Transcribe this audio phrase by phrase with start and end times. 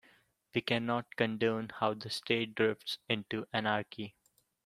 [0.55, 4.15] We cannot condone how the state drifts into anarchy.